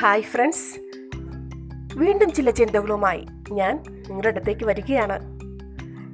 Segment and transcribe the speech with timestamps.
[0.00, 0.80] Hi friends.
[1.96, 5.40] വീണ്ടും ചില ചിന്തകളുമായി ഞാൻ നിങ്ങളുടെ അടുത്തേക്ക് വരികയാണ്.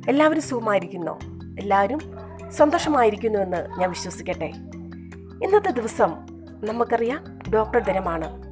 [0.09, 1.19] എല്ലാവരും സുഖമായിരിക്കുന്നോ?
[1.61, 2.01] എല്ലാവരും
[2.51, 4.45] സന്തോഷമായിരിക്കുന്നുവെന്ന് ഞാൻ വിശ്വസിക്കട്ടെ.
[5.44, 6.12] ഇന്നത്തെ ദിവസം
[6.65, 8.43] നമുക്കറിയാം ഡോക്ടർ ദിനമാണ്.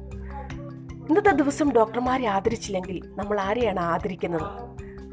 [1.09, 4.47] ഇന്നത്തെ ദിവസം ഡോക്ടർമാരെ ആദരിച്ചില്ലെങ്കിൽ നമ്മൾ ആരെയാണ് ആദരിക്കുന്നത്?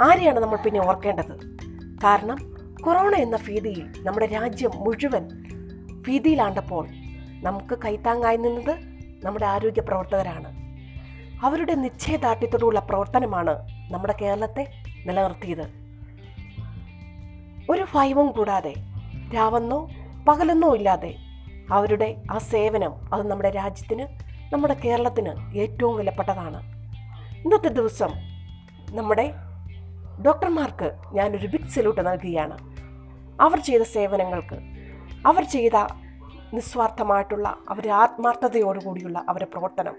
[0.03, 1.57] ആരെയാണ് നമ്മൾ പിന്നെ ഓർക്കേണ്ടത്?
[2.05, 2.37] കാരണം
[2.81, 5.29] കൊറോണ എന്ന ഭീതിയിൽ നമ്മുടെ രാജ്യം മുഴുവൻ
[6.09, 6.89] ഭീതിയിലാണ്ടപ്പോൾ
[7.43, 8.92] നമുക്ക് കൈത്താങ്ങായി നിന്നത്
[9.25, 10.63] നമ്മുടെ ആരോഗ്യ പ്രവർത്തകരാണ്.
[11.45, 14.73] അവരുടെ നിശ്ചയദാർഢ്യത്തോടുള്ള പ്രവർത്തനമാണ് നമ്മുടെ കേരളത്തെ
[15.07, 15.83] നിലനിർത്തിയത്.
[17.71, 18.75] ഒരു ഭയവും കൂടാതെ
[19.35, 19.91] രാവെന്നോ
[20.29, 21.15] പകലെന്നോ ഇല്ലാതെ
[21.71, 24.07] അവരുടെ ആ സേവനം അത് നമ്മുടെ രാജ്യത്തിന്
[24.53, 26.61] നമ്മുടെ കേരളത്തിന് ഏറ്റവും വിലപ്പെട്ടതാണ്.
[27.43, 28.11] ഇന്നത്തെ ദിവസം
[28.91, 29.33] നമ്മുടെ
[30.27, 32.59] ഡോക്ടർമാർക്ക് ഞാനൊരു ബിഗ് സല്യൂട്ട് നൽകുകയാണ്.
[33.43, 34.59] അവർ ചെയ്ത സേവനങ്ങൾക്ക്
[35.27, 35.77] അവർ ചെയ്ത
[36.53, 39.95] നിസ്വാർത്ഥമായിട്ടുള്ള അവരുടെ ആത്മാർത്ഥതയോടുകൂടിയുള്ള അവരെ പ്രവർത്തനം.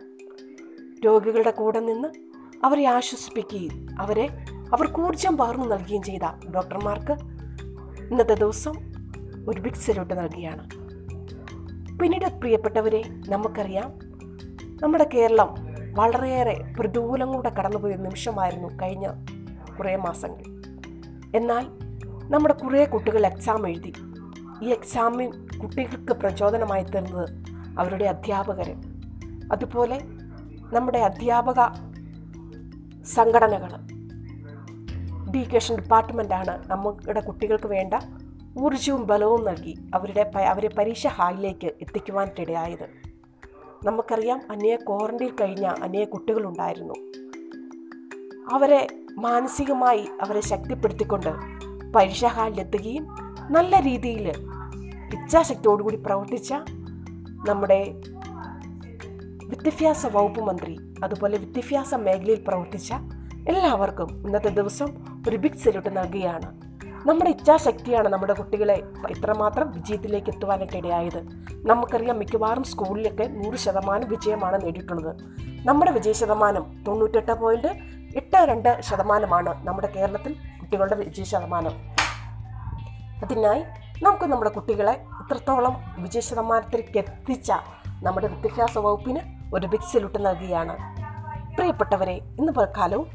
[1.06, 2.10] രോഗികളുടെ കൂടെ നിന്ന്
[2.66, 4.30] അവരെ ആശ്വസിപ്പിക്കുകയും അവരെ
[4.74, 7.12] അവർക്ക് ഊർജം പകർന്നു നൽകുകയും ചെയ്ത ഡോക്ടർമാർക്ക്
[8.10, 8.76] ഇന്നത്തെ ദിവസം
[9.48, 10.64] ഒരു ബിഗ് സല്യൂട്ട് നൽകുകയാണ്.
[12.00, 14.00] പിന്നീട് പ്രിയപ്പെട്ടവരെ നമുക്കറിയാം
[14.84, 15.56] നമ്മുടെ കേരളം
[15.98, 19.08] വളരെയേറെ പ്രതികൂലങ്ങളുടെ കടന്നുപോയ നിമിഷമായിരുന്നു കഴിഞ്ഞ
[19.80, 20.44] കുറേ മാസങ്ങൾ.
[21.36, 21.66] എന്നാൽ
[22.32, 23.94] നമ്മുടെ കുറേ കുട്ടികൾ എക്സാം എഴുതി
[24.62, 27.30] ഈ എക്സാമിൻ കുട്ടികൾക്ക് പ്രചോദനമായി തീർന്നത്
[27.80, 28.76] അവരുടെ അധ്യാപകർ
[29.54, 30.02] അതുപോലെ
[30.74, 31.74] നമ്മുടെ അധ്യാപക
[33.04, 33.94] സംഘടനകൾ
[35.28, 37.94] എഡ്യൂക്കേഷൻ ഡിപ്പാർട്ട്മെന്റാണ് നമ്മുടെ കുട്ടികൾക്ക് വേണ്ട
[38.60, 42.90] ഊർജവും ബലവും നൽകി അവരുടെ അവരെ പരീക്ഷ ഹാളിലേക്ക് എത്തിക്കുവാനിടയായത്.
[43.86, 46.94] നമുക്കറിയാം അന്യ ക്വാറന്റീൻ കഴിഞ്ഞ അനേക കുട്ടികളുണ്ടായിരുന്നു.
[48.52, 48.88] അവരെ
[49.18, 51.30] മാനസികമായി അവരെ ശക്തിപ്പെടുത്തിക്കൊണ്ട്
[51.96, 54.28] പരീക്ഷാ ഹാളിലെത്തുകയും നല്ല രീതിയിൽ
[55.14, 56.54] ഇച്ഛാശക്തിയോടുകൂടി പ്രവർത്തിച്ച
[57.46, 57.96] നമ്മുടെ
[59.50, 62.94] വിദ്യാഭ്യാസ വകുപ്പ് മന്ത്രി അതുപോലെ വിദ്യാഭ്യാസ മേഖലയിൽ പ്രവർത്തിച്ച
[63.48, 64.90] എല്ലാവർക്കും ഇന്നത്തെ ദിവസം
[65.28, 66.48] ഒരു ബിഗ് സല്യൂട്ട് നൽകുകയാണ്.
[67.06, 71.22] നമ്മുടെ ഇച്ഛാശക്തിയാണ് നമ്മുടെ കുട്ടികളെ ഇത്രമാത്രം വിജയത്തിലേക്ക് എത്തുവാനായിട്ട് ഇടയായത്.
[71.66, 75.16] നമുക്കറിയാം മിക്കവാറും സ്കൂളിലൊക്കെ നൂറ് ശതമാനം വിജയമാണ് നേടിയിട്ടുള്ളത്.
[75.66, 77.68] നമ്മുടെ വിജയ ശതമാനം തൊണ്ണൂറ്റെട്ട് പോയിന്റ്
[78.16, 81.93] എട്ട് രണ്ട് ശതമാനമാണ് നമ്മുടെ കേരളത്തിൽ കുട്ടികളുടെ വിജയ ശതമാനം.
[83.24, 83.64] അതിനായി
[84.04, 87.52] നമുക്ക് നമ്മുടെ കുട്ടികളെ ഇത്രത്തോളം വിജയ ശതമാനത്തിലേക്ക് എത്തിച്ച
[88.04, 89.20] നമ്മുടെ വിദ്യാഭ്യാസ വകുപ്പിന്
[89.56, 90.78] ഒരു ബിഗ് സല്യൂട്ട് നൽകുകയാണ്.
[91.56, 93.08] പ്രിയപ്പെട്ടവരെ ഇന്ന് കാലവും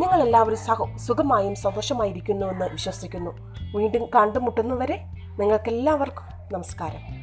[0.00, 3.30] നിങ്ങളെല്ലാവരും സഹ സുഖമായും സന്തോഷമായിരിക്കുന്നുവെന്ന് വിശ്വസിക്കുന്നു.
[3.76, 5.04] വീണ്ടും കണ്ടുമുട്ടുന്നവരെ
[5.38, 7.19] നിങ്ങൾക്കെല്ലാവർക്കും നമസ്കാരം.